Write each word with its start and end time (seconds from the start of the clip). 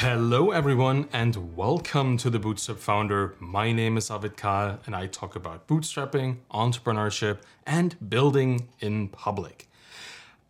Hello, 0.00 0.52
everyone, 0.52 1.08
and 1.12 1.56
welcome 1.56 2.16
to 2.18 2.30
the 2.30 2.38
Bootstrapped 2.38 2.78
Founder. 2.78 3.34
My 3.40 3.72
name 3.72 3.96
is 3.96 4.12
Arvid 4.12 4.36
Kahl, 4.36 4.78
and 4.86 4.94
I 4.94 5.08
talk 5.08 5.34
about 5.34 5.66
bootstrapping, 5.66 6.36
entrepreneurship, 6.52 7.38
and 7.66 7.96
building 8.08 8.68
in 8.78 9.08
public. 9.08 9.68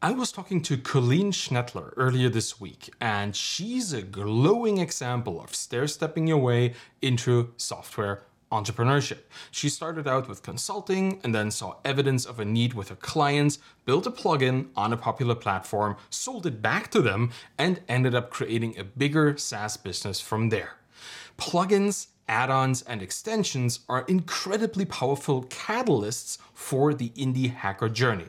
I 0.02 0.12
was 0.12 0.32
talking 0.32 0.60
to 0.64 0.76
Colleen 0.76 1.32
Schnettler 1.32 1.94
earlier 1.96 2.28
this 2.28 2.60
week, 2.60 2.90
and 3.00 3.34
she's 3.34 3.94
a 3.94 4.02
glowing 4.02 4.76
example 4.76 5.40
of 5.40 5.54
stair 5.54 5.86
stepping 5.86 6.26
your 6.26 6.36
way 6.36 6.74
into 7.00 7.54
software 7.56 8.24
entrepreneurship. 8.50 9.18
She 9.50 9.68
started 9.68 10.06
out 10.06 10.28
with 10.28 10.42
consulting 10.42 11.20
and 11.22 11.34
then 11.34 11.50
saw 11.50 11.76
evidence 11.84 12.24
of 12.24 12.40
a 12.40 12.44
need 12.44 12.74
with 12.74 12.88
her 12.88 12.96
clients, 12.96 13.58
built 13.84 14.06
a 14.06 14.10
plugin 14.10 14.68
on 14.76 14.92
a 14.92 14.96
popular 14.96 15.34
platform, 15.34 15.96
sold 16.10 16.46
it 16.46 16.62
back 16.62 16.90
to 16.90 17.02
them, 17.02 17.30
and 17.58 17.80
ended 17.88 18.14
up 18.14 18.30
creating 18.30 18.78
a 18.78 18.84
bigger 18.84 19.36
SaaS 19.36 19.76
business 19.76 20.20
from 20.20 20.48
there. 20.48 20.76
Plugins, 21.36 22.08
add 22.28 22.50
ons, 22.50 22.82
and 22.82 23.00
extensions 23.02 23.80
are 23.88 24.04
incredibly 24.08 24.84
powerful 24.84 25.44
catalysts 25.44 26.38
for 26.52 26.92
the 26.92 27.10
indie 27.10 27.54
hacker 27.54 27.88
journey. 27.88 28.28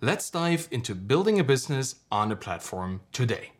Let's 0.00 0.30
dive 0.30 0.68
into 0.70 0.94
building 0.94 1.40
a 1.40 1.44
business 1.44 1.96
on 2.12 2.30
a 2.30 2.36
platform 2.36 3.00
today. 3.12 3.52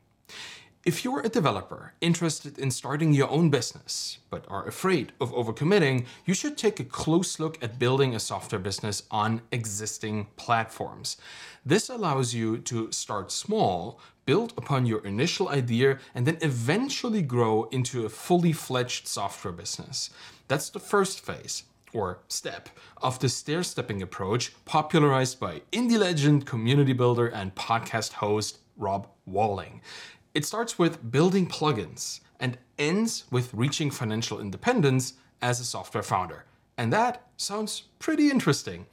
If 0.89 1.05
you're 1.05 1.21
a 1.21 1.29
developer 1.29 1.93
interested 2.01 2.59
in 2.59 2.71
starting 2.71 3.13
your 3.13 3.29
own 3.29 3.51
business, 3.51 4.21
but 4.31 4.47
are 4.49 4.67
afraid 4.67 5.13
of 5.21 5.35
overcommitting, 5.35 6.07
you 6.25 6.33
should 6.33 6.57
take 6.57 6.81
a 6.81 6.85
close 7.03 7.39
look 7.39 7.63
at 7.63 7.79
building 7.79 8.15
a 8.15 8.19
software 8.19 8.59
business 8.59 9.03
on 9.11 9.43
existing 9.53 10.29
platforms. 10.37 11.19
This 11.63 11.91
allows 11.91 12.33
you 12.33 12.57
to 12.73 12.91
start 12.91 13.31
small, 13.31 14.01
build 14.25 14.55
upon 14.57 14.87
your 14.87 15.05
initial 15.05 15.51
idea, 15.51 15.99
and 16.15 16.27
then 16.27 16.39
eventually 16.41 17.21
grow 17.21 17.65
into 17.65 18.07
a 18.07 18.09
fully 18.09 18.55
fledged 18.55 19.07
software 19.07 19.53
business. 19.53 20.09
That's 20.47 20.71
the 20.71 20.81
first 20.81 21.21
phase 21.21 21.65
or 21.93 22.21
step 22.29 22.71
of 23.03 23.19
the 23.19 23.29
stair 23.29 23.63
stepping 23.63 24.01
approach 24.01 24.55
popularized 24.65 25.39
by 25.39 25.61
indie 25.71 25.99
legend, 25.99 26.47
community 26.47 26.95
builder, 26.95 27.27
and 27.27 27.55
podcast 27.55 28.15
host 28.15 28.61
Rob 28.79 29.09
Walling. 29.27 29.83
It 30.39 30.45
starts 30.45 30.79
with 30.79 31.11
building 31.11 31.49
plugins 31.49 32.21
and 32.39 32.59
ends 32.79 33.25
with 33.29 33.53
reaching 33.53 33.91
financial 33.91 34.39
independence 34.39 35.15
as 35.43 35.59
a 35.59 35.65
software 35.65 36.05
founder. 36.05 36.45
And 36.77 36.93
that 36.93 37.25
sounds 37.37 37.83
pretty 37.99 38.31
interesting. 38.31 38.87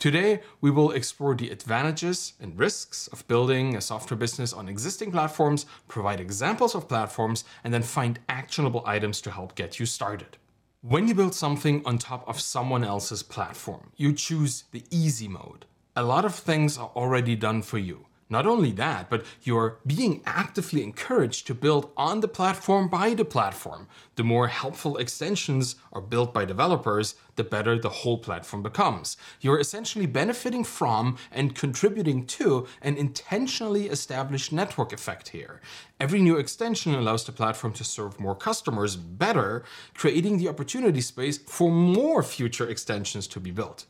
Today, 0.00 0.40
we 0.60 0.72
will 0.72 0.90
explore 0.90 1.36
the 1.36 1.50
advantages 1.50 2.32
and 2.40 2.58
risks 2.58 3.06
of 3.12 3.28
building 3.28 3.76
a 3.76 3.80
software 3.80 4.18
business 4.18 4.52
on 4.52 4.68
existing 4.68 5.12
platforms, 5.12 5.66
provide 5.86 6.18
examples 6.18 6.74
of 6.74 6.88
platforms, 6.88 7.44
and 7.62 7.72
then 7.72 7.84
find 7.84 8.18
actionable 8.28 8.82
items 8.84 9.20
to 9.20 9.30
help 9.30 9.54
get 9.54 9.78
you 9.78 9.86
started. 9.86 10.36
When 10.80 11.06
you 11.06 11.14
build 11.14 11.32
something 11.32 11.80
on 11.86 11.98
top 11.98 12.28
of 12.28 12.40
someone 12.40 12.82
else's 12.82 13.22
platform, 13.22 13.92
you 13.94 14.12
choose 14.12 14.64
the 14.72 14.82
easy 14.90 15.28
mode. 15.28 15.64
A 15.94 16.02
lot 16.02 16.24
of 16.24 16.34
things 16.34 16.76
are 16.76 16.90
already 16.96 17.36
done 17.36 17.62
for 17.62 17.78
you. 17.78 18.07
Not 18.30 18.46
only 18.46 18.72
that, 18.72 19.08
but 19.08 19.24
you're 19.42 19.78
being 19.86 20.22
actively 20.26 20.82
encouraged 20.82 21.46
to 21.46 21.54
build 21.54 21.90
on 21.96 22.20
the 22.20 22.28
platform 22.28 22.88
by 22.88 23.14
the 23.14 23.24
platform. 23.24 23.88
The 24.16 24.24
more 24.24 24.48
helpful 24.48 24.98
extensions 24.98 25.76
are 25.94 26.02
built 26.02 26.34
by 26.34 26.44
developers, 26.44 27.14
the 27.36 27.44
better 27.44 27.78
the 27.78 27.88
whole 27.88 28.18
platform 28.18 28.62
becomes. 28.62 29.16
You're 29.40 29.58
essentially 29.58 30.04
benefiting 30.04 30.62
from 30.62 31.16
and 31.32 31.54
contributing 31.54 32.26
to 32.26 32.66
an 32.82 32.98
intentionally 32.98 33.88
established 33.88 34.52
network 34.52 34.92
effect 34.92 35.28
here. 35.28 35.62
Every 35.98 36.20
new 36.20 36.36
extension 36.36 36.94
allows 36.94 37.24
the 37.24 37.32
platform 37.32 37.72
to 37.74 37.84
serve 37.84 38.20
more 38.20 38.34
customers 38.34 38.96
better, 38.96 39.64
creating 39.94 40.36
the 40.36 40.48
opportunity 40.48 41.00
space 41.00 41.38
for 41.38 41.70
more 41.70 42.22
future 42.22 42.68
extensions 42.68 43.26
to 43.28 43.40
be 43.40 43.52
built. 43.52 43.86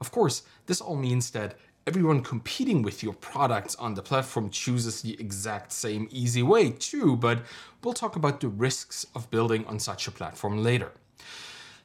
Of 0.00 0.10
course, 0.10 0.42
this 0.66 0.80
all 0.80 0.96
means 0.96 1.30
that 1.30 1.56
everyone 1.86 2.22
competing 2.22 2.82
with 2.82 3.02
your 3.02 3.14
products 3.14 3.74
on 3.76 3.94
the 3.94 4.02
platform 4.02 4.50
chooses 4.50 5.02
the 5.02 5.18
exact 5.18 5.72
same 5.72 6.08
easy 6.10 6.42
way 6.42 6.70
too, 6.70 7.16
but 7.16 7.42
we'll 7.82 7.94
talk 7.94 8.14
about 8.14 8.40
the 8.40 8.48
risks 8.48 9.06
of 9.14 9.30
building 9.30 9.66
on 9.66 9.78
such 9.78 10.06
a 10.06 10.12
platform 10.12 10.62
later. 10.62 10.92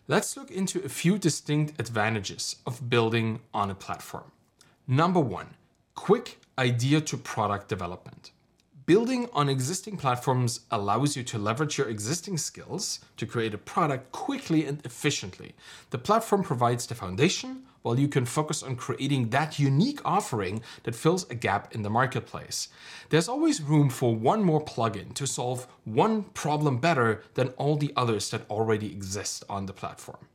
Let's 0.08 0.38
look 0.38 0.52
into 0.52 0.84
a 0.86 0.90
few 0.90 1.18
distinct 1.18 1.80
advantages 1.80 2.58
of 2.66 2.90
building 2.90 3.40
on 3.54 3.72
a 3.72 3.76
platform. 3.76 4.32
Number 4.88 5.20
one, 5.20 5.56
quick 5.96 6.40
idea 6.58 7.02
to 7.02 7.18
product 7.18 7.68
development. 7.68 8.32
Building 8.86 9.28
on 9.34 9.50
existing 9.50 9.98
platforms 9.98 10.62
allows 10.72 11.18
you 11.18 11.24
to 11.24 11.38
leverage 11.38 11.78
your 11.78 11.90
existing 11.90 12.38
skills 12.38 13.02
to 13.18 13.26
create 13.26 13.54
a 13.54 13.58
product 13.58 14.14
quickly 14.14 14.66
and 14.66 14.80
efficiently. 14.86 15.56
The 15.90 15.98
platform 15.98 16.42
provides 16.42 16.88
the 16.88 16.96
foundation, 16.96 17.67
while 17.82 18.00
you 18.00 18.08
can 18.08 18.26
focus 18.26 18.64
on 18.64 18.76
creating 18.76 19.30
that 19.30 19.60
unique 19.60 20.02
offering 20.04 20.62
that 20.84 20.96
fills 20.96 21.30
a 21.30 21.36
gap 21.36 21.74
in 21.74 21.82
the 21.84 21.90
marketplace. 21.90 22.70
There's 23.10 23.30
always 23.30 23.62
room 23.62 23.90
for 23.90 24.16
one 24.16 24.44
more 24.44 24.64
plugin 24.64 25.14
to 25.16 25.28
solve 25.28 25.68
one 25.86 26.24
problem 26.24 26.78
better 26.78 27.24
than 27.36 27.50
all 27.58 27.78
the 27.78 27.94
others 27.96 28.30
that 28.32 28.50
already 28.50 28.88
exist 28.88 29.44
on 29.50 29.66
the 29.66 29.74
platform. 29.74 30.28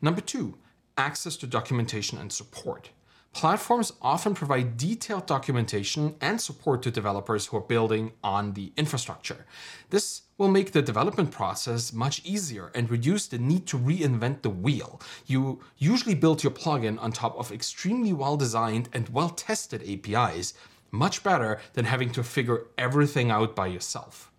Number 0.00 0.20
two, 0.20 0.54
access 0.96 1.36
to 1.38 1.46
documentation 1.46 2.18
and 2.18 2.32
support. 2.32 2.90
Platforms 3.34 3.92
often 4.00 4.32
provide 4.32 4.76
detailed 4.76 5.26
documentation 5.26 6.14
and 6.20 6.40
support 6.40 6.82
to 6.82 6.90
developers 6.92 7.46
who 7.46 7.56
are 7.56 7.60
building 7.60 8.12
on 8.22 8.52
the 8.52 8.72
infrastructure. 8.76 9.44
This 9.90 10.22
will 10.38 10.48
make 10.48 10.70
the 10.70 10.80
development 10.80 11.32
process 11.32 11.92
much 11.92 12.24
easier 12.24 12.70
and 12.76 12.88
reduce 12.88 13.26
the 13.26 13.38
need 13.38 13.66
to 13.66 13.76
reinvent 13.76 14.42
the 14.42 14.50
wheel. 14.50 15.00
You 15.26 15.60
usually 15.78 16.14
build 16.14 16.44
your 16.44 16.52
plugin 16.52 16.96
on 17.02 17.10
top 17.10 17.36
of 17.36 17.50
extremely 17.50 18.12
well 18.12 18.36
designed 18.36 18.88
and 18.92 19.08
well 19.08 19.30
tested 19.30 19.82
APIs, 19.82 20.54
much 20.92 21.24
better 21.24 21.60
than 21.72 21.86
having 21.86 22.10
to 22.10 22.22
figure 22.22 22.68
everything 22.78 23.32
out 23.32 23.56
by 23.56 23.66
yourself. 23.66 24.30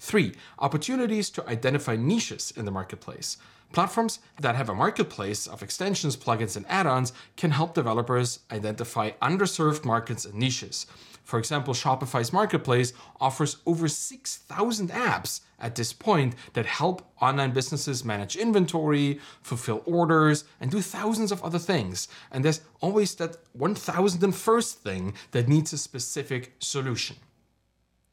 Three, 0.00 0.34
opportunities 0.58 1.30
to 1.30 1.48
identify 1.48 1.94
niches 1.94 2.52
in 2.56 2.64
the 2.64 2.72
marketplace. 2.72 3.36
Platforms 3.74 4.20
that 4.38 4.54
have 4.54 4.68
a 4.68 4.74
marketplace 4.74 5.48
of 5.48 5.60
extensions, 5.60 6.16
plugins, 6.16 6.56
and 6.56 6.64
add 6.68 6.86
ons 6.86 7.12
can 7.36 7.50
help 7.50 7.74
developers 7.74 8.38
identify 8.52 9.10
underserved 9.20 9.84
markets 9.84 10.24
and 10.24 10.34
niches. 10.34 10.86
For 11.24 11.40
example, 11.40 11.74
Shopify's 11.74 12.32
marketplace 12.32 12.92
offers 13.20 13.56
over 13.66 13.88
6,000 13.88 14.90
apps 14.90 15.40
at 15.58 15.74
this 15.74 15.92
point 15.92 16.36
that 16.52 16.66
help 16.66 17.02
online 17.20 17.50
businesses 17.50 18.04
manage 18.04 18.36
inventory, 18.36 19.18
fulfill 19.42 19.82
orders, 19.86 20.44
and 20.60 20.70
do 20.70 20.80
thousands 20.80 21.32
of 21.32 21.42
other 21.42 21.58
things. 21.58 22.06
And 22.30 22.44
there's 22.44 22.60
always 22.80 23.16
that 23.16 23.38
1001st 23.58 24.72
thing 24.74 25.14
that 25.32 25.48
needs 25.48 25.72
a 25.72 25.78
specific 25.78 26.54
solution. 26.60 27.16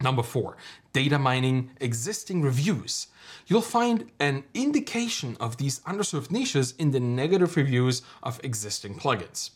Number 0.02 0.24
four, 0.24 0.58
data 0.94 1.20
mining 1.20 1.72
existing 1.80 2.42
reviews. 2.42 3.08
You'll 3.48 3.62
find 3.62 4.10
an 4.20 4.44
indication 4.54 5.38
of 5.40 5.58
these 5.58 5.80
underserved 5.82 6.32
niches 6.32 6.74
in 6.80 6.92
the 6.92 7.00
negative 7.00 7.56
reviews 7.56 8.02
of 8.24 8.40
existing 8.44 8.96
plugins. 8.96 9.52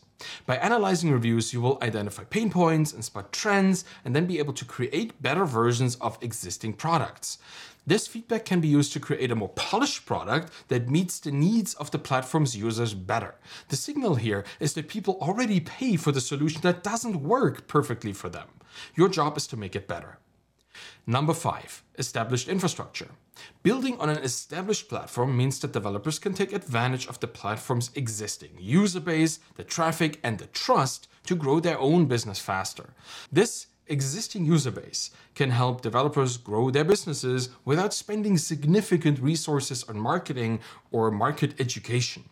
By 0.46 0.56
analyzing 0.56 1.10
reviews, 1.10 1.52
you 1.52 1.60
will 1.60 1.78
identify 1.82 2.24
pain 2.24 2.50
points 2.50 2.92
and 2.92 3.04
spot 3.04 3.32
trends, 3.32 3.84
and 4.04 4.16
then 4.16 4.26
be 4.26 4.38
able 4.38 4.54
to 4.54 4.64
create 4.64 5.20
better 5.20 5.44
versions 5.44 5.96
of 5.96 6.16
existing 6.22 6.74
products. 6.74 7.38
This 7.86 8.06
feedback 8.06 8.44
can 8.44 8.60
be 8.60 8.68
used 8.68 8.92
to 8.94 9.00
create 9.00 9.30
a 9.30 9.36
more 9.36 9.50
polished 9.50 10.06
product 10.06 10.52
that 10.68 10.88
meets 10.88 11.20
the 11.20 11.30
needs 11.30 11.74
of 11.74 11.90
the 11.90 11.98
platform's 11.98 12.56
users 12.56 12.94
better. 12.94 13.34
The 13.68 13.76
signal 13.76 14.14
here 14.14 14.44
is 14.58 14.72
that 14.74 14.88
people 14.88 15.18
already 15.20 15.60
pay 15.60 15.96
for 15.96 16.12
the 16.12 16.20
solution 16.20 16.62
that 16.62 16.82
doesn't 16.82 17.22
work 17.22 17.68
perfectly 17.68 18.12
for 18.12 18.28
them. 18.28 18.48
Your 18.94 19.08
job 19.08 19.36
is 19.36 19.46
to 19.48 19.56
make 19.56 19.76
it 19.76 19.86
better. 19.86 20.18
Number 21.06 21.34
five, 21.34 21.82
established 21.98 22.48
infrastructure. 22.48 23.08
Building 23.62 23.98
on 24.00 24.08
an 24.08 24.18
established 24.18 24.88
platform 24.88 25.36
means 25.36 25.58
that 25.60 25.72
developers 25.72 26.18
can 26.18 26.34
take 26.34 26.52
advantage 26.52 27.06
of 27.06 27.20
the 27.20 27.26
platform's 27.28 27.90
existing 27.94 28.50
user 28.58 29.00
base, 29.00 29.38
the 29.56 29.64
traffic, 29.64 30.18
and 30.22 30.38
the 30.38 30.46
trust 30.46 31.08
to 31.24 31.34
grow 31.34 31.60
their 31.60 31.78
own 31.78 32.06
business 32.06 32.38
faster. 32.38 32.94
This 33.30 33.66
existing 33.88 34.44
user 34.44 34.70
base 34.70 35.10
can 35.34 35.50
help 35.50 35.80
developers 35.80 36.36
grow 36.36 36.70
their 36.70 36.84
businesses 36.84 37.50
without 37.64 37.94
spending 37.94 38.38
significant 38.38 39.20
resources 39.20 39.84
on 39.84 39.98
marketing 39.98 40.60
or 40.90 41.10
market 41.10 41.60
education. 41.60 42.24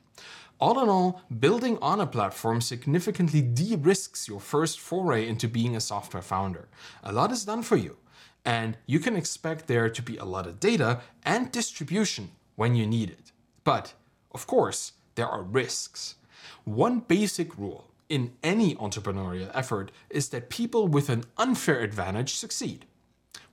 All 0.60 0.82
in 0.82 0.88
all, 0.88 1.22
building 1.40 1.78
on 1.82 2.00
a 2.00 2.06
platform 2.06 2.60
significantly 2.60 3.42
de 3.42 3.76
risks 3.76 4.28
your 4.28 4.40
first 4.40 4.80
foray 4.80 5.28
into 5.28 5.48
being 5.48 5.76
a 5.76 5.80
software 5.80 6.22
founder. 6.22 6.68
A 7.02 7.12
lot 7.12 7.32
is 7.32 7.44
done 7.44 7.62
for 7.62 7.76
you 7.76 7.98
and 8.44 8.76
you 8.86 8.98
can 8.98 9.16
expect 9.16 9.66
there 9.66 9.88
to 9.88 10.02
be 10.02 10.16
a 10.16 10.24
lot 10.24 10.46
of 10.46 10.60
data 10.60 11.00
and 11.24 11.50
distribution 11.50 12.30
when 12.56 12.74
you 12.74 12.86
need 12.86 13.10
it. 13.10 13.32
But, 13.64 13.94
of 14.32 14.46
course, 14.46 14.92
there 15.14 15.28
are 15.28 15.42
risks. 15.42 16.16
One 16.64 17.00
basic 17.00 17.56
rule 17.58 17.88
in 18.08 18.32
any 18.42 18.74
entrepreneurial 18.76 19.50
effort 19.54 19.90
is 20.10 20.28
that 20.28 20.50
people 20.50 20.88
with 20.88 21.08
an 21.08 21.24
unfair 21.38 21.80
advantage 21.80 22.34
succeed. 22.34 22.84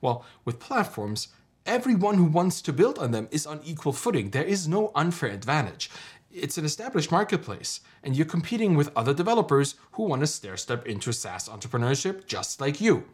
Well, 0.00 0.24
with 0.44 0.60
platforms, 0.60 1.28
Everyone 1.64 2.16
who 2.16 2.24
wants 2.24 2.60
to 2.62 2.72
build 2.72 2.98
on 2.98 3.12
them 3.12 3.28
is 3.30 3.46
on 3.46 3.60
equal 3.64 3.92
footing. 3.92 4.30
There 4.30 4.42
is 4.42 4.66
no 4.66 4.90
unfair 4.96 5.30
advantage. 5.30 5.90
It's 6.32 6.58
an 6.58 6.64
established 6.64 7.12
marketplace, 7.12 7.80
and 8.02 8.16
you're 8.16 8.26
competing 8.26 8.74
with 8.74 8.90
other 8.96 9.14
developers 9.14 9.76
who 9.92 10.06
want 10.06 10.22
to 10.22 10.26
stair 10.26 10.56
step 10.56 10.86
into 10.86 11.12
SaaS 11.12 11.48
entrepreneurship 11.48 12.26
just 12.26 12.60
like 12.60 12.80
you. 12.80 13.04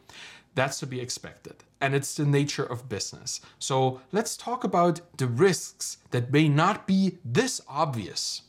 That's 0.58 0.80
to 0.80 0.88
be 0.88 1.00
expected, 1.00 1.62
and 1.80 1.94
it's 1.94 2.16
the 2.16 2.26
nature 2.26 2.64
of 2.64 2.88
business. 2.88 3.40
So 3.60 4.00
let's 4.10 4.36
talk 4.36 4.64
about 4.64 5.00
the 5.16 5.28
risks 5.28 5.98
that 6.10 6.32
may 6.32 6.48
not 6.48 6.84
be 6.84 7.18
this 7.24 7.60
obvious. 7.68 8.42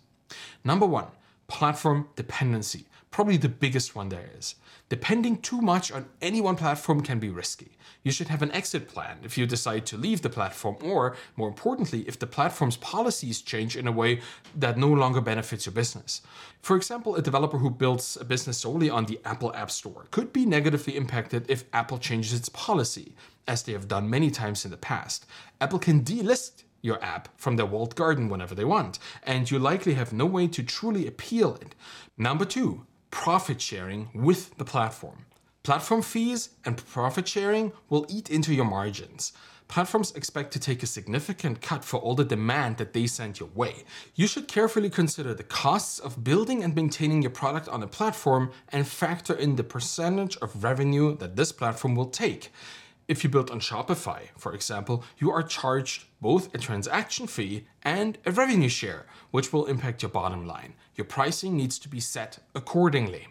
Number 0.64 0.88
one, 0.88 1.10
platform 1.48 2.10
dependency. 2.16 2.86
Probably 3.12 3.38
the 3.38 3.48
biggest 3.48 3.96
one 3.96 4.10
there 4.10 4.32
is. 4.36 4.56
Depending 4.90 5.38
too 5.38 5.62
much 5.62 5.92
on 5.92 6.08
any 6.20 6.42
one 6.42 6.56
platform 6.56 7.02
can 7.02 7.20
be 7.20 7.30
risky. 7.30 7.78
You 8.02 8.12
should 8.12 8.30
have 8.30 8.42
an 8.42 8.52
exit 8.52 8.88
plan 8.88 9.20
if 9.24 9.38
you 9.38 9.46
decide 9.46 9.86
to 9.88 9.98
leave 9.98 10.24
the 10.24 10.30
platform, 10.30 10.78
or 10.82 11.16
more 11.36 11.48
importantly, 11.48 12.06
if 12.08 12.18
the 12.18 12.26
platform's 12.26 12.78
policies 12.78 13.42
change 13.42 13.78
in 13.78 13.88
a 13.88 13.92
way 13.92 14.22
that 14.56 14.78
no 14.78 14.88
longer 14.88 15.22
benefits 15.22 15.68
your 15.68 15.74
business. 15.74 16.22
For 16.62 16.76
example, 16.76 17.16
a 17.16 17.22
developer 17.22 17.60
who 17.60 17.70
builds 17.70 18.18
a 18.20 18.26
business 18.26 18.58
solely 18.58 18.90
on 18.90 19.06
the 19.06 19.20
Apple 19.26 19.54
App 19.56 19.70
Store 19.70 20.08
could 20.10 20.34
be 20.34 20.46
negatively 20.46 20.98
impacted 20.98 21.46
if 21.50 21.66
Apple 21.72 22.00
changes 22.00 22.34
its 22.34 22.50
policy, 22.50 23.16
as 23.48 23.64
they 23.64 23.74
have 23.74 23.88
done 23.88 24.10
many 24.10 24.32
times 24.32 24.66
in 24.66 24.72
the 24.72 24.78
past. 24.78 25.28
Apple 25.62 25.80
can 25.80 26.04
delist 26.04 26.64
your 26.82 27.04
app 27.04 27.28
from 27.38 27.58
their 27.58 27.66
walled 27.66 27.96
garden 27.96 28.30
whenever 28.30 28.56
they 28.56 28.66
want, 28.66 28.98
and 29.24 29.52
you 29.52 29.60
likely 29.60 29.94
have 29.94 30.14
no 30.14 30.26
way 30.26 30.48
to 30.48 30.64
truly 30.64 31.06
appeal 31.06 31.56
it. 31.56 31.76
Number 32.18 32.46
two, 32.46 32.86
profit 33.12 33.62
sharing 33.62 34.10
with 34.14 34.58
the 34.58 34.66
platform. 34.66 35.26
Platform 35.64 36.02
fees 36.02 36.50
and 36.66 36.78
profit 36.78 37.28
sharing 37.28 37.72
will 37.90 38.06
eat 38.10 38.30
into 38.30 38.54
your 38.54 38.66
margins. 38.66 39.34
Platforms 39.68 40.12
expect 40.16 40.52
to 40.54 40.60
take 40.60 40.82
a 40.82 40.88
significant 40.88 41.62
cut 41.62 41.86
for 41.86 41.98
all 41.98 42.16
the 42.16 42.26
demand 42.26 42.78
that 42.78 42.94
they 42.94 43.06
send 43.06 43.40
your 43.40 43.50
way. 43.50 43.84
You 44.16 44.26
should 44.26 44.48
carefully 44.48 44.90
consider 44.90 45.36
the 45.36 45.44
costs 45.44 46.00
of 46.00 46.24
building 46.24 46.64
and 46.64 46.74
maintaining 46.74 47.22
your 47.22 47.30
product 47.30 47.70
on 47.70 47.84
a 47.84 47.88
platform 47.88 48.52
and 48.70 48.88
factor 48.88 49.36
in 49.36 49.58
the 49.58 49.64
percentage 49.64 50.38
of 50.38 50.64
revenue 50.64 51.16
that 51.18 51.36
this 51.36 51.52
platform 51.52 51.96
will 51.96 52.10
take. 52.10 52.52
If 53.10 53.24
you 53.24 53.30
build 53.32 53.50
on 53.50 53.60
Shopify, 53.60 54.28
for 54.38 54.54
example, 54.54 55.04
you 55.18 55.32
are 55.32 55.42
charged 55.42 56.04
both 56.22 56.54
a 56.54 56.60
transaction 56.60 57.26
fee 57.26 57.66
and 57.82 58.20
a 58.24 58.32
revenue 58.32 58.70
share, 58.70 59.08
which 59.32 59.52
will 59.52 59.66
impact 59.66 60.04
your 60.04 60.12
bottom 60.12 60.46
line. 60.46 60.76
Your 60.96 61.06
pricing 61.06 61.58
needs 61.58 61.80
to 61.80 61.90
be 61.90 62.00
set 62.00 62.38
accordingly. 62.54 63.30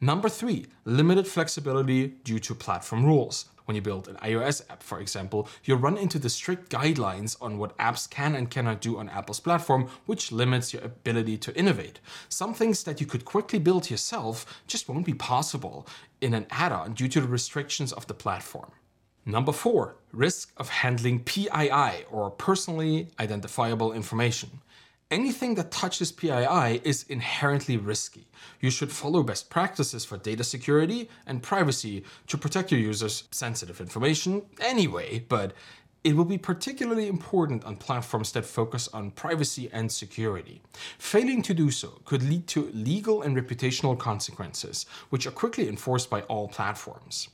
Number 0.00 0.28
three, 0.28 0.66
limited 0.84 1.26
flexibility 1.26 2.06
due 2.22 2.38
to 2.38 2.54
platform 2.54 3.04
rules. 3.04 3.46
When 3.70 3.76
you 3.76 3.82
build 3.82 4.08
an 4.08 4.16
iOS 4.16 4.68
app, 4.68 4.82
for 4.82 4.98
example, 4.98 5.48
you 5.62 5.76
run 5.76 5.96
into 5.96 6.18
the 6.18 6.28
strict 6.28 6.72
guidelines 6.72 7.36
on 7.40 7.56
what 7.56 7.78
apps 7.78 8.10
can 8.10 8.34
and 8.34 8.50
cannot 8.50 8.80
do 8.80 8.98
on 8.98 9.08
Apple's 9.08 9.38
platform, 9.38 9.88
which 10.06 10.32
limits 10.32 10.74
your 10.74 10.82
ability 10.82 11.38
to 11.38 11.56
innovate. 11.56 12.00
Some 12.28 12.52
things 12.52 12.82
that 12.82 13.00
you 13.00 13.06
could 13.06 13.24
quickly 13.24 13.60
build 13.60 13.88
yourself 13.88 14.44
just 14.66 14.88
won't 14.88 15.06
be 15.06 15.14
possible 15.14 15.86
in 16.20 16.34
an 16.34 16.46
add 16.50 16.72
on 16.72 16.94
due 16.94 17.06
to 17.10 17.20
the 17.20 17.28
restrictions 17.28 17.92
of 17.92 18.08
the 18.08 18.12
platform. 18.12 18.72
Number 19.24 19.52
four, 19.52 19.94
risk 20.10 20.52
of 20.56 20.68
handling 20.68 21.20
PII 21.20 22.06
or 22.10 22.28
personally 22.32 23.10
identifiable 23.20 23.92
information. 23.92 24.50
Anything 25.10 25.56
that 25.56 25.72
touches 25.72 26.12
PII 26.12 26.80
is 26.84 27.04
inherently 27.08 27.76
risky. 27.76 28.28
You 28.60 28.70
should 28.70 28.92
follow 28.92 29.24
best 29.24 29.50
practices 29.50 30.04
for 30.04 30.16
data 30.16 30.44
security 30.44 31.08
and 31.26 31.42
privacy 31.42 32.04
to 32.28 32.38
protect 32.38 32.70
your 32.70 32.78
users' 32.78 33.24
sensitive 33.32 33.80
information 33.80 34.42
anyway, 34.60 35.24
but 35.28 35.52
it 36.04 36.14
will 36.14 36.24
be 36.24 36.38
particularly 36.38 37.08
important 37.08 37.64
on 37.64 37.76
platforms 37.76 38.30
that 38.32 38.44
focus 38.44 38.86
on 38.92 39.10
privacy 39.10 39.68
and 39.72 39.90
security. 39.90 40.62
Failing 40.96 41.42
to 41.42 41.54
do 41.54 41.72
so 41.72 42.00
could 42.04 42.22
lead 42.22 42.46
to 42.46 42.70
legal 42.72 43.22
and 43.22 43.36
reputational 43.36 43.98
consequences, 43.98 44.86
which 45.08 45.26
are 45.26 45.32
quickly 45.32 45.68
enforced 45.68 46.08
by 46.08 46.22
all 46.22 46.46
platforms. 46.46 47.30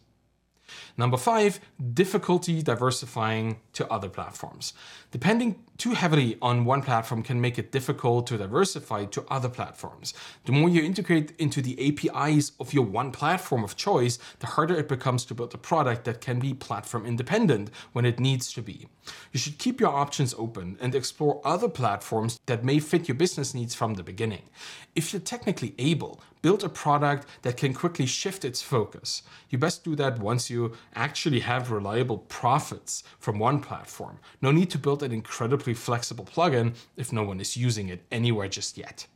Number 0.99 1.19
five, 1.19 1.61
difficulty 1.93 2.63
diversifying 2.63 3.61
to 3.75 3.87
other 3.93 4.09
platforms. 4.09 4.73
Depending 5.11 5.63
too 5.77 5.93
heavily 5.93 6.39
on 6.41 6.65
one 6.65 6.81
platform 6.81 7.23
can 7.23 7.39
make 7.39 7.59
it 7.59 7.71
difficult 7.71 8.27
to 8.29 8.39
diversify 8.39 9.05
to 9.05 9.25
other 9.29 9.51
platforms. 9.51 10.15
The 10.47 10.53
more 10.53 10.71
you 10.71 10.83
integrate 10.83 11.33
into 11.39 11.61
the 11.61 11.77
APIs 11.89 12.53
of 12.59 12.73
your 12.73 12.87
one 12.87 13.13
platform 13.13 13.63
of 13.63 13.77
choice, 13.77 14.19
the 14.39 14.47
harder 14.47 14.75
it 14.75 14.89
becomes 14.89 15.27
to 15.27 15.35
build 15.35 15.55
a 15.55 15.59
product 15.59 16.05
that 16.05 16.23
can 16.23 16.39
be 16.39 16.55
platform 16.55 17.05
independent 17.05 17.71
when 17.93 18.07
it 18.07 18.19
needs 18.19 18.51
to 18.55 18.63
be. 18.63 18.89
You 19.33 19.39
should 19.39 19.59
keep 19.59 19.81
your 19.81 19.95
options 19.95 20.35
open 20.39 20.79
and 20.81 20.95
explore 20.95 21.43
other 21.45 21.69
platforms 21.69 22.41
that 22.47 22.65
may 22.65 22.79
fit 22.79 23.07
your 23.07 23.17
business 23.17 23.55
needs 23.55 23.75
from 23.75 23.95
the 23.95 24.03
beginning. 24.03 24.49
If 24.95 25.13
you're 25.13 25.21
technically 25.21 25.75
able, 25.79 26.23
build 26.41 26.65
a 26.65 26.69
product 26.69 27.27
that 27.43 27.57
can 27.57 27.75
quickly 27.75 28.07
shift 28.07 28.45
its 28.45 28.63
focus. 28.63 29.23
You 29.51 29.59
best 29.59 29.85
do 29.85 29.95
that 29.97 30.19
once 30.19 30.49
you 30.49 30.73
actually 30.95 31.41
have 31.41 31.71
reliable 31.71 32.19
profits 32.19 33.03
from 33.19 33.39
one 33.39 33.61
platform. 33.61 34.19
No 34.41 34.51
need 34.53 34.71
to 34.71 34.79
build 34.79 35.03
an 35.03 35.13
incredibly 35.13 35.75
flexible 35.75 36.25
plugin 36.25 36.75
if 36.97 37.13
no 37.13 37.23
one 37.23 37.41
is 37.41 37.57
using 37.57 37.89
it 37.89 38.05
anywhere 38.11 38.49
just 38.49 38.79
yet. 38.79 39.07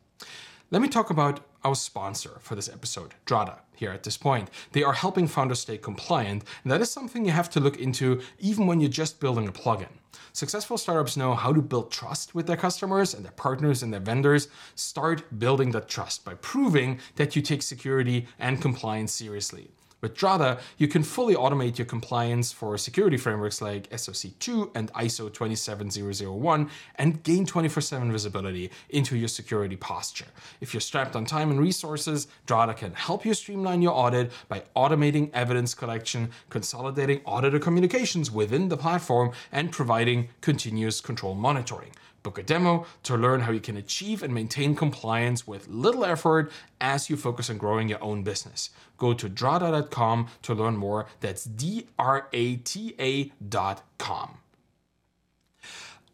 Let 0.71 0.83
me 0.83 0.89
talk 0.89 1.11
about 1.11 1.41
our 1.65 1.75
sponsor 1.75 2.39
for 2.41 2.55
this 2.55 2.69
episode, 2.69 3.15
Drata, 3.27 3.59
here 3.75 3.91
at 3.91 4.05
this 4.05 4.17
point. 4.17 4.51
They 4.73 4.85
are 4.85 4.93
helping 4.93 5.27
founders 5.27 5.61
stay 5.61 5.77
compliant, 5.77 6.45
and 6.63 6.71
that 6.71 6.81
is 6.81 6.91
something 6.91 7.25
you 7.25 7.33
have 7.33 7.51
to 7.51 7.61
look 7.61 7.79
into 7.79 8.21
even 8.39 8.67
when 8.67 8.81
you're 8.81 8.89
just 8.89 9.19
building 9.19 9.49
a 9.49 9.53
plugin. 9.53 9.89
Successful 10.33 10.79
startups 10.79 11.17
know 11.17 11.35
how 11.35 11.53
to 11.53 11.61
build 11.61 11.91
trust 11.91 12.37
with 12.37 12.47
their 12.47 12.57
customers 12.57 13.15
and 13.15 13.25
their 13.25 13.33
partners 13.33 13.83
and 13.83 13.93
their 13.93 14.01
vendors. 14.01 14.49
Start 14.77 15.41
building 15.41 15.73
that 15.73 15.89
trust 15.89 16.25
by 16.25 16.35
proving 16.35 17.01
that 17.17 17.35
you 17.35 17.43
take 17.43 17.63
security 17.63 18.29
and 18.39 18.63
compliance 18.63 19.13
seriously. 19.13 19.71
With 20.00 20.17
Drata, 20.17 20.61
you 20.79 20.88
can 20.88 21.02
fully 21.02 21.35
automate 21.35 21.76
your 21.76 21.85
compliance 21.85 22.52
for 22.52 22.79
security 22.79 23.19
frameworks 23.19 23.61
like 23.61 23.87
SOC 23.94 24.31
2 24.38 24.70
and 24.75 24.91
ISO 24.94 25.31
27001 25.31 26.71
and 26.97 27.23
gain 27.23 27.45
24 27.45 27.83
7 27.83 28.11
visibility 28.11 28.71
into 28.88 29.16
your 29.16 29.28
security 29.28 29.76
posture. 29.76 30.26
If 30.61 30.73
you're 30.73 30.80
strapped 30.80 31.16
on 31.16 31.26
time 31.26 31.50
and 31.50 31.61
resources, 31.61 32.28
Drata 32.47 32.75
can 32.75 32.95
help 32.95 33.26
you 33.26 33.35
streamline 33.35 33.83
your 33.83 33.92
audit 33.92 34.33
by 34.49 34.62
automating 34.75 35.30
evidence 35.35 35.75
collection, 35.75 36.30
consolidating 36.49 37.21
auditor 37.26 37.59
communications 37.59 38.30
within 38.30 38.69
the 38.69 38.78
platform, 38.78 39.33
and 39.52 39.71
providing 39.71 40.30
continuous 40.40 41.02
control 41.02 41.35
monitoring. 41.35 41.90
Book 42.23 42.39
a 42.39 42.43
demo 42.43 42.87
to 43.05 43.17
learn 43.17 43.41
how 43.41 43.53
you 43.53 43.61
can 43.61 43.77
achieve 43.77 44.23
and 44.23 44.35
maintain 44.35 44.75
compliance 44.75 45.47
with 45.47 45.69
little 45.69 46.05
effort 46.05 46.53
as 46.81 47.09
you 47.09 47.17
focus 47.17 47.49
on 47.49 47.59
growing 47.59 47.89
your 47.89 48.03
own 48.03 48.23
business. 48.23 48.71
Go 48.99 49.15
to 49.15 49.29
drata.com 49.29 50.29
to 50.43 50.55
learn 50.55 50.77
more. 50.77 51.07
That's 51.21 51.45
D 51.45 51.87
R 51.99 52.29
A 52.33 52.57
T 52.57 52.95
A.com. 52.99 54.39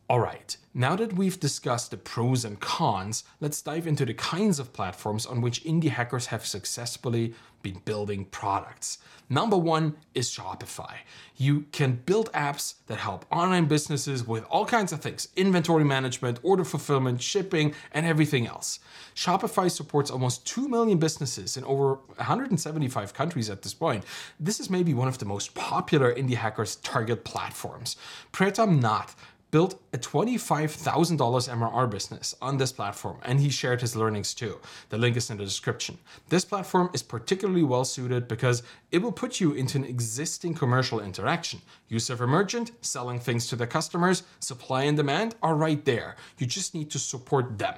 All 0.09 0.21
right, 0.21 0.57
now 0.73 0.95
that 0.95 1.15
we've 1.15 1.41
discussed 1.41 1.91
the 1.91 1.97
pros 1.97 2.45
and 2.45 2.61
cons, 2.61 3.25
let's 3.41 3.61
dive 3.61 3.89
into 3.89 4.05
the 4.05 4.15
kinds 4.15 4.61
of 4.61 4.73
platforms 4.73 5.27
on 5.27 5.41
which 5.41 5.65
indie 5.65 5.89
hackers 5.89 6.27
have 6.27 6.47
successfully 6.47 7.35
been 7.63 7.81
building 7.85 8.27
products. 8.27 8.99
Number 9.29 9.57
one 9.57 9.97
is 10.15 10.31
Shopify. 10.31 10.99
You 11.37 11.63
can 11.73 12.03
build 12.07 12.31
apps 12.31 12.75
that 12.87 12.99
help 12.99 13.27
online 13.33 13.65
businesses 13.65 14.25
with 14.25 14.45
all 14.45 14.65
kinds 14.65 14.93
of 14.93 15.01
things 15.01 15.27
inventory 15.35 15.83
management, 15.83 16.39
order 16.45 16.65
fulfillment, 16.65 17.21
shipping, 17.21 17.75
and 17.91 18.07
everything 18.07 18.47
else. 18.47 18.79
Shopify 19.17 19.69
supports 19.69 20.13
almost 20.13 20.47
2 20.47 20.69
million 20.69 20.99
businesses 20.99 21.57
in 21.57 21.65
over 21.65 21.95
175 22.15 23.13
countries 23.13 23.51
at 23.51 23.63
this 23.63 23.75
point. 23.75 24.05
This 24.39 24.61
is 24.61 24.71
maybe 24.71 24.95
one 24.95 25.09
of 25.09 25.19
the 25.19 25.25
most 25.25 25.53
popular 25.55 26.15
indie 26.15 26.37
hackers' 26.37 26.77
target 26.77 27.25
platforms. 27.25 27.97
Preetam 28.33 28.81
Nath 28.81 29.17
built 29.51 29.81
a 29.93 29.99
$25,000 29.99 31.17
MRR 31.17 31.91
business 31.91 32.35
on 32.43 32.57
this 32.57 32.73
platform, 32.73 33.19
and 33.23 33.41
he 33.41 33.49
shared 33.49 33.81
his 33.81 33.97
learnings 33.97 34.35
too. 34.35 34.59
The 34.89 34.99
link 34.99 35.17
is 35.17 35.31
in 35.31 35.37
the 35.37 35.45
description. 35.45 35.99
This 36.29 36.45
platform 36.45 36.91
is 36.93 37.03
particularly 37.03 37.63
well 37.63 37.85
suited 37.85 38.29
because 38.29 38.63
it 38.91 38.99
will 38.99 39.13
put 39.13 39.41
you 39.41 39.53
into 39.53 39.79
an 39.79 39.85
existing 39.85 40.55
commercial 40.55 41.01
interaction. 41.01 41.63
You 41.89 42.01
serve 42.01 42.21
a 42.21 42.27
merchant, 42.27 42.73
selling 42.81 43.21
things 43.21 43.47
to 43.49 43.57
their 43.57 43.67
customers, 43.67 44.25
supply 44.41 44.83
and 44.83 44.97
demand 44.97 45.37
are 45.43 45.55
right 45.55 45.85
there. 45.85 46.17
You 46.39 46.47
just 46.47 46.75
need 46.75 46.91
to 46.91 46.99
support 46.99 47.59
them. 47.59 47.77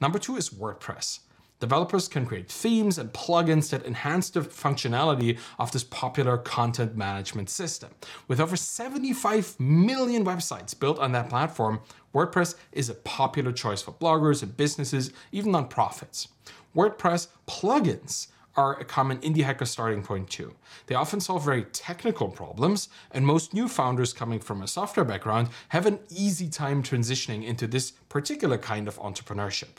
Number 0.00 0.18
two 0.18 0.36
is 0.36 0.50
WordPress. 0.50 1.20
Developers 1.62 2.08
can 2.08 2.26
create 2.26 2.50
themes 2.50 2.98
and 2.98 3.12
plugins 3.12 3.70
that 3.70 3.86
enhance 3.86 4.30
the 4.30 4.40
functionality 4.40 5.38
of 5.60 5.70
this 5.70 5.84
popular 5.84 6.36
content 6.36 6.96
management 6.96 7.48
system. 7.48 7.90
With 8.26 8.40
over 8.40 8.56
75 8.56 9.60
million 9.60 10.24
websites 10.24 10.76
built 10.76 10.98
on 10.98 11.12
that 11.12 11.28
platform, 11.28 11.78
WordPress 12.12 12.56
is 12.72 12.88
a 12.88 12.94
popular 12.94 13.52
choice 13.52 13.80
for 13.80 13.92
bloggers 13.92 14.42
and 14.42 14.56
businesses, 14.56 15.12
even 15.30 15.52
nonprofits. 15.52 16.26
WordPress 16.74 17.28
plugins 17.46 18.26
are 18.56 18.76
a 18.80 18.84
common 18.84 19.18
indie 19.18 19.44
hacker 19.44 19.64
starting 19.64 20.02
point 20.02 20.28
too. 20.28 20.56
They 20.88 20.96
often 20.96 21.20
solve 21.20 21.44
very 21.44 21.62
technical 21.62 22.26
problems, 22.28 22.88
and 23.12 23.24
most 23.24 23.54
new 23.54 23.68
founders 23.68 24.12
coming 24.12 24.40
from 24.40 24.62
a 24.62 24.66
software 24.66 25.06
background 25.06 25.50
have 25.68 25.86
an 25.86 26.00
easy 26.10 26.48
time 26.48 26.82
transitioning 26.82 27.46
into 27.46 27.68
this 27.68 27.92
particular 28.08 28.58
kind 28.58 28.88
of 28.88 28.98
entrepreneurship. 28.98 29.78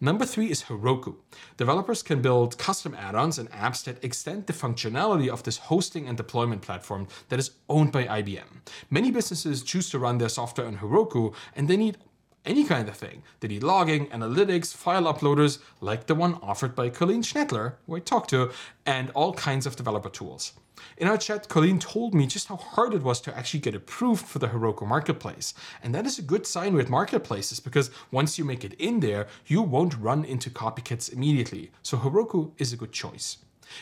Number 0.00 0.26
three 0.26 0.50
is 0.50 0.64
Heroku. 0.64 1.16
Developers 1.56 2.02
can 2.02 2.20
build 2.20 2.58
custom 2.58 2.94
add 2.94 3.14
ons 3.14 3.38
and 3.38 3.50
apps 3.50 3.84
that 3.84 4.02
extend 4.04 4.46
the 4.46 4.52
functionality 4.52 5.28
of 5.28 5.42
this 5.42 5.58
hosting 5.58 6.06
and 6.08 6.16
deployment 6.16 6.62
platform 6.62 7.08
that 7.28 7.38
is 7.38 7.52
owned 7.68 7.92
by 7.92 8.04
IBM. 8.04 8.62
Many 8.90 9.10
businesses 9.10 9.62
choose 9.62 9.90
to 9.90 9.98
run 9.98 10.18
their 10.18 10.28
software 10.28 10.66
on 10.66 10.78
Heroku 10.78 11.34
and 11.54 11.68
they 11.68 11.76
need 11.76 11.98
any 12.44 12.64
kind 12.64 12.88
of 12.88 12.96
thing. 12.96 13.22
They 13.40 13.48
need 13.48 13.62
logging, 13.62 14.06
analytics, 14.08 14.74
file 14.74 15.04
uploaders, 15.04 15.58
like 15.80 16.06
the 16.06 16.14
one 16.14 16.38
offered 16.42 16.74
by 16.74 16.90
Colleen 16.90 17.22
Schnettler, 17.22 17.74
who 17.86 17.96
I 17.96 18.00
talked 18.00 18.30
to, 18.30 18.50
and 18.84 19.10
all 19.10 19.32
kinds 19.34 19.66
of 19.66 19.76
developer 19.76 20.10
tools. 20.10 20.52
In 20.96 21.08
our 21.08 21.16
chat, 21.16 21.48
Colleen 21.48 21.78
told 21.78 22.14
me 22.14 22.26
just 22.26 22.48
how 22.48 22.56
hard 22.56 22.94
it 22.94 23.02
was 23.02 23.20
to 23.22 23.36
actually 23.36 23.60
get 23.60 23.74
approved 23.74 24.26
for 24.26 24.38
the 24.38 24.48
Heroku 24.48 24.86
marketplace. 24.86 25.54
And 25.82 25.94
that 25.94 26.06
is 26.06 26.18
a 26.18 26.22
good 26.22 26.46
sign 26.46 26.74
with 26.74 26.90
marketplaces 26.90 27.60
because 27.60 27.90
once 28.10 28.38
you 28.38 28.44
make 28.44 28.64
it 28.64 28.74
in 28.74 29.00
there, 29.00 29.26
you 29.46 29.62
won't 29.62 29.98
run 29.98 30.24
into 30.24 30.50
copycats 30.50 31.12
immediately. 31.12 31.70
So 31.82 31.96
Heroku 31.96 32.52
is 32.58 32.72
a 32.72 32.76
good 32.76 32.92
choice. 32.92 33.38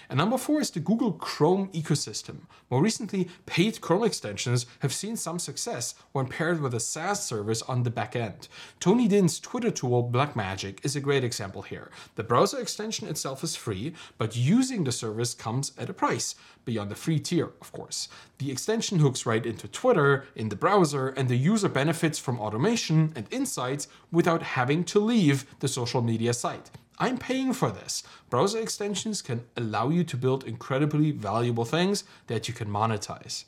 And 0.08 0.18
number 0.18 0.38
four 0.38 0.60
is 0.60 0.70
the 0.70 0.80
Google 0.80 1.12
Chrome 1.12 1.68
ecosystem. 1.68 2.46
More 2.70 2.82
recently, 2.82 3.28
paid 3.46 3.80
Chrome 3.80 4.04
extensions 4.04 4.66
have 4.80 4.92
seen 4.92 5.16
some 5.16 5.38
success 5.38 5.94
when 6.12 6.26
paired 6.26 6.60
with 6.60 6.74
a 6.74 6.80
SaaS 6.80 7.24
service 7.24 7.62
on 7.62 7.82
the 7.82 7.90
back 7.90 8.16
end. 8.16 8.48
Tony 8.80 9.08
Dinh's 9.08 9.40
Twitter 9.40 9.70
tool, 9.70 10.08
Blackmagic, 10.12 10.84
is 10.84 10.96
a 10.96 11.00
great 11.00 11.24
example 11.24 11.62
here. 11.62 11.90
The 12.14 12.22
browser 12.22 12.60
extension 12.60 13.08
itself 13.08 13.44
is 13.44 13.56
free, 13.56 13.94
but 14.18 14.36
using 14.36 14.84
the 14.84 14.92
service 14.92 15.34
comes 15.34 15.72
at 15.78 15.90
a 15.90 15.94
price, 15.94 16.34
beyond 16.64 16.90
the 16.90 16.94
free 16.94 17.18
tier, 17.18 17.50
of 17.60 17.72
course. 17.72 18.08
The 18.38 18.50
extension 18.50 18.98
hooks 18.98 19.26
right 19.26 19.44
into 19.44 19.68
Twitter 19.68 20.26
in 20.34 20.48
the 20.48 20.56
browser, 20.56 21.08
and 21.08 21.28
the 21.28 21.36
user 21.36 21.68
benefits 21.68 22.18
from 22.18 22.40
automation 22.40 23.12
and 23.14 23.26
insights 23.30 23.88
without 24.10 24.42
having 24.42 24.84
to 24.84 25.00
leave 25.00 25.46
the 25.60 25.68
social 25.68 26.02
media 26.02 26.32
site. 26.32 26.70
I'm 26.98 27.18
paying 27.18 27.52
for 27.52 27.70
this. 27.70 28.02
Browser 28.30 28.60
extensions 28.60 29.22
can 29.22 29.44
allow 29.56 29.88
you 29.88 30.04
to 30.04 30.16
build 30.16 30.44
incredibly 30.44 31.10
valuable 31.10 31.64
things 31.64 32.04
that 32.26 32.48
you 32.48 32.54
can 32.54 32.68
monetize. 32.68 33.44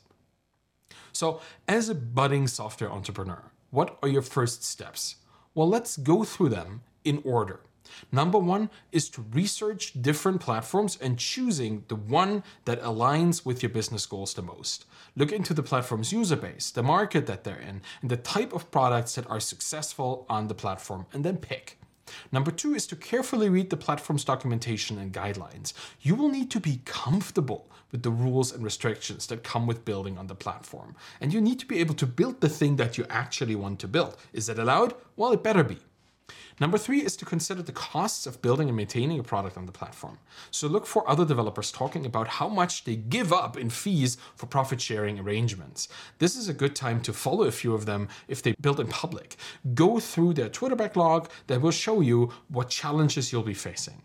So, 1.11 1.39
as 1.67 1.87
a 1.87 1.95
budding 1.95 2.47
software 2.47 2.91
entrepreneur, 2.91 3.43
what 3.69 3.97
are 4.01 4.09
your 4.09 4.21
first 4.21 4.63
steps? 4.63 5.15
Well, 5.53 5.69
let's 5.69 5.95
go 5.95 6.23
through 6.23 6.49
them 6.49 6.81
in 7.03 7.21
order. 7.23 7.61
Number 8.11 8.37
one 8.37 8.69
is 8.91 9.09
to 9.09 9.25
research 9.31 9.93
different 10.01 10.41
platforms 10.41 10.97
and 10.99 11.17
choosing 11.17 11.85
the 11.87 11.95
one 11.95 12.43
that 12.65 12.81
aligns 12.81 13.45
with 13.45 13.63
your 13.63 13.69
business 13.69 14.05
goals 14.05 14.33
the 14.33 14.41
most. 14.41 14.85
Look 15.15 15.31
into 15.31 15.53
the 15.53 15.63
platform's 15.63 16.11
user 16.11 16.35
base, 16.35 16.71
the 16.71 16.83
market 16.83 17.27
that 17.27 17.43
they're 17.43 17.55
in, 17.59 17.81
and 18.01 18.11
the 18.11 18.17
type 18.17 18.53
of 18.53 18.71
products 18.71 19.15
that 19.15 19.29
are 19.29 19.39
successful 19.39 20.25
on 20.27 20.47
the 20.47 20.55
platform, 20.55 21.05
and 21.13 21.23
then 21.23 21.37
pick. 21.37 21.77
Number 22.31 22.51
two 22.51 22.75
is 22.75 22.87
to 22.87 22.95
carefully 22.95 23.49
read 23.49 23.69
the 23.69 23.77
platform's 23.77 24.23
documentation 24.23 24.97
and 24.99 25.13
guidelines. 25.13 25.73
You 26.01 26.15
will 26.15 26.29
need 26.29 26.51
to 26.51 26.59
be 26.59 26.81
comfortable 26.85 27.69
with 27.91 28.03
the 28.03 28.11
rules 28.11 28.51
and 28.51 28.63
restrictions 28.63 29.27
that 29.27 29.43
come 29.43 29.67
with 29.67 29.85
building 29.85 30.17
on 30.17 30.27
the 30.27 30.35
platform. 30.35 30.95
And 31.21 31.33
you 31.33 31.41
need 31.41 31.59
to 31.59 31.65
be 31.65 31.79
able 31.79 31.95
to 31.95 32.05
build 32.05 32.41
the 32.41 32.49
thing 32.49 32.75
that 32.75 32.97
you 32.97 33.05
actually 33.09 33.55
want 33.55 33.79
to 33.79 33.87
build. 33.87 34.17
Is 34.33 34.47
that 34.47 34.59
allowed? 34.59 34.93
Well, 35.15 35.31
it 35.31 35.43
better 35.43 35.63
be. 35.63 35.79
Number 36.59 36.77
three 36.77 37.01
is 37.01 37.17
to 37.17 37.25
consider 37.25 37.61
the 37.61 37.73
costs 37.73 38.25
of 38.25 38.41
building 38.41 38.69
and 38.69 38.77
maintaining 38.77 39.19
a 39.19 39.23
product 39.23 39.57
on 39.57 39.65
the 39.65 39.73
platform. 39.73 40.19
So 40.51 40.67
look 40.67 40.85
for 40.85 41.09
other 41.09 41.25
developers 41.25 41.71
talking 41.71 42.05
about 42.05 42.27
how 42.27 42.47
much 42.47 42.85
they 42.85 42.95
give 42.95 43.33
up 43.33 43.57
in 43.57 43.69
fees 43.69 44.17
for 44.35 44.45
profit 44.45 44.79
sharing 44.79 45.19
arrangements. 45.19 45.89
This 46.19 46.37
is 46.37 46.47
a 46.47 46.53
good 46.53 46.73
time 46.73 47.01
to 47.01 47.13
follow 47.13 47.43
a 47.43 47.51
few 47.51 47.73
of 47.73 47.85
them 47.85 48.07
if 48.29 48.41
they 48.41 48.53
build 48.61 48.79
in 48.79 48.87
public. 48.87 49.35
Go 49.73 49.99
through 49.99 50.33
their 50.33 50.49
Twitter 50.49 50.77
backlog 50.77 51.29
that 51.47 51.61
will 51.61 51.71
show 51.71 51.99
you 51.99 52.31
what 52.47 52.69
challenges 52.69 53.31
you'll 53.31 53.43
be 53.43 53.53
facing. 53.53 54.01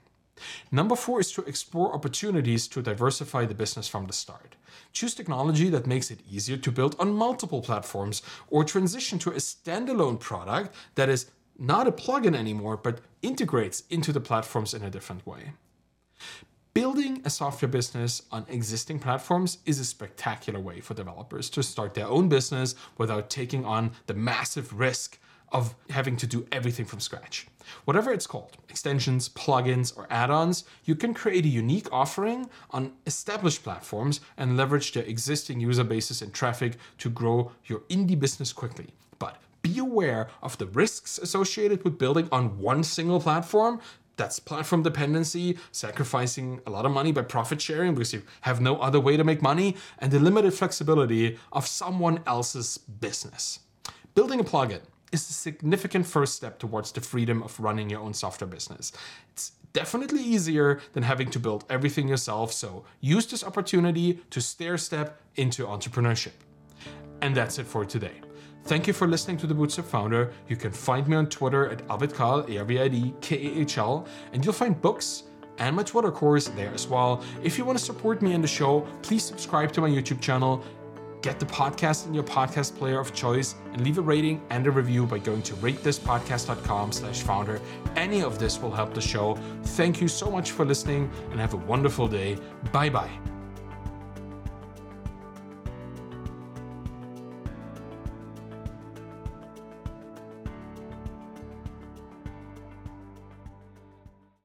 Number 0.73 0.97
four 0.97 1.21
is 1.21 1.31
to 1.33 1.43
explore 1.43 1.95
opportunities 1.95 2.67
to 2.69 2.83
diversify 2.83 3.45
the 3.45 3.55
business 3.55 3.87
from 3.87 4.07
the 4.07 4.13
start. 4.13 4.57
Choose 4.93 5.15
technology 5.15 5.69
that 5.69 5.87
makes 5.87 6.11
it 6.11 6.21
easier 6.29 6.57
to 6.57 6.73
build 6.73 6.97
on 6.99 7.13
multiple 7.13 7.61
platforms 7.61 8.23
or 8.49 8.65
transition 8.65 9.19
to 9.21 9.31
a 9.31 9.35
standalone 9.35 10.19
product 10.19 10.75
that 10.95 11.09
is 11.09 11.31
not 11.61 11.87
a 11.87 11.93
plugin 11.93 12.35
anymore, 12.35 12.77
but 12.77 13.01
integrates 13.23 13.85
into 13.91 14.13
the 14.13 14.21
platforms 14.21 14.75
in 14.75 14.83
a 14.83 14.91
different 14.91 15.27
way. 15.27 15.53
Building 16.73 17.21
a 17.25 17.31
software 17.31 17.69
business 17.69 18.23
on 18.31 18.47
existing 18.49 19.01
platforms 19.01 19.59
is 19.67 19.79
a 19.79 19.85
spectacular 19.85 20.61
way 20.61 20.81
for 20.81 20.95
developers 20.95 21.51
to 21.51 21.63
start 21.63 21.95
their 21.95 22.07
own 22.07 22.29
business 22.29 22.75
without 22.97 23.29
taking 23.29 23.65
on 23.65 23.91
the 24.07 24.15
massive 24.15 24.79
risk 24.79 25.19
of 25.53 25.75
having 25.91 26.17
to 26.17 26.27
do 26.27 26.47
everything 26.53 26.87
from 26.87 27.01
scratch. 27.01 27.49
Whatever 27.85 28.13
it's 28.13 28.27
called, 28.27 28.57
extensions, 28.69 29.29
plugins, 29.29 29.97
or 29.97 30.07
add 30.11 30.31
ons, 30.31 30.65
you 30.85 30.95
can 30.95 31.13
create 31.13 31.45
a 31.45 31.49
unique 31.49 31.93
offering 31.93 32.49
on 32.71 32.93
established 33.07 33.63
platforms 33.65 34.21
and 34.37 34.57
leverage 34.57 34.93
their 34.93 35.05
existing 35.05 35.61
user 35.61 35.85
bases 35.85 36.23
and 36.23 36.33
traffic 36.33 36.77
to 36.99 37.11
grow 37.11 37.53
your 37.67 37.81
indie 37.91 38.19
business 38.19 38.53
quickly. 38.53 38.89
But 39.19 39.37
be 39.63 39.79
aware 39.79 40.29
of 40.43 40.59
the 40.59 40.67
risks 40.67 41.19
associated 41.19 41.85
with 41.85 41.99
building 41.99 42.29
on 42.33 42.59
one 42.59 42.83
single 42.83 43.21
platform. 43.21 43.81
That's 44.17 44.39
platform 44.39 44.83
dependency, 44.83 45.59
sacrificing 45.73 46.61
a 46.67 46.71
lot 46.71 46.85
of 46.85 46.93
money 46.93 47.11
by 47.11 47.23
profit 47.23 47.61
sharing 47.61 47.95
because 47.95 48.13
you 48.13 48.23
have 48.43 48.61
no 48.61 48.77
other 48.77 49.01
way 49.01 49.17
to 49.17 49.25
make 49.25 49.41
money, 49.41 49.77
and 49.99 50.13
the 50.13 50.21
limited 50.21 50.53
flexibility 50.53 51.39
of 51.53 51.67
someone 51.67 52.21
else's 52.27 52.77
business. 52.79 53.61
Building 54.15 54.41
a 54.41 54.45
plugin 54.45 54.81
is 55.11 55.29
a 55.29 55.33
significant 55.33 56.07
first 56.07 56.35
step 56.35 56.59
towards 56.59 56.93
the 56.93 57.01
freedom 57.01 57.43
of 57.43 57.59
running 57.59 57.89
your 57.89 58.01
own 58.01 58.13
software 58.13 58.49
business. 58.49 58.93
It's 59.31 59.53
definitely 59.73 60.23
easier 60.23 60.81
than 60.93 61.03
having 61.03 61.31
to 61.31 61.39
build 61.39 61.65
everything 61.71 62.07
yourself, 62.07 62.53
so 62.53 62.85
use 63.01 63.27
this 63.27 63.43
opportunity 63.43 64.21
to 64.31 64.41
stair 64.41 64.77
step 64.77 65.21
into 65.37 65.65
entrepreneurship. 65.67 66.33
And 67.23 67.35
that's 67.35 67.59
it 67.59 67.67
for 67.67 67.85
today. 67.85 68.21
Thank 68.71 68.87
you 68.87 68.93
for 68.93 69.09
listening 69.09 69.37
to 69.39 69.49
the 69.49 69.55
Bootstrapped 69.55 69.87
Founder. 69.87 70.33
You 70.47 70.55
can 70.55 70.71
find 70.71 71.09
me 71.09 71.17
on 71.17 71.27
Twitter 71.27 71.69
at 71.69 71.85
Arvidkahl, 71.89 72.49
A-R-V-I-D-K-A-H-L, 72.49 74.07
and 74.33 74.45
you'll 74.45 74.55
find 74.55 74.81
books 74.81 75.25
and 75.59 75.75
my 75.75 75.83
Twitter 75.83 76.13
course 76.13 76.47
there 76.47 76.73
as 76.73 76.87
well. 76.87 77.21
If 77.43 77.59
you 77.59 77.65
want 77.65 77.81
to 77.81 77.85
support 77.85 78.23
me 78.23 78.33
in 78.33 78.41
the 78.41 78.47
show, 78.47 78.83
please 79.03 79.25
subscribe 79.25 79.73
to 79.73 79.81
my 79.81 79.89
YouTube 79.89 80.21
channel, 80.21 80.63
get 81.21 81.41
the 81.41 81.47
podcast 81.47 82.07
in 82.07 82.15
your 82.15 82.23
podcast 82.23 82.79
player 82.79 83.01
of 83.01 83.13
choice, 83.13 83.57
and 83.73 83.83
leave 83.83 83.99
a 83.99 84.03
rating 84.03 84.41
and 84.51 84.65
a 84.69 84.71
review 84.71 85.05
by 85.05 85.19
going 85.19 85.43
to 85.43 85.55
ratethispodcast.com 85.55 86.93
slash 86.93 87.23
founder. 87.23 87.61
Any 87.97 88.23
of 88.23 88.39
this 88.39 88.61
will 88.61 88.71
help 88.71 88.95
the 88.95 89.01
show. 89.01 89.35
Thank 89.65 90.01
you 90.01 90.07
so 90.07 90.31
much 90.31 90.53
for 90.53 90.65
listening 90.65 91.11
and 91.33 91.41
have 91.41 91.55
a 91.55 91.63
wonderful 91.67 92.07
day. 92.07 92.39
Bye-bye. 92.71 93.30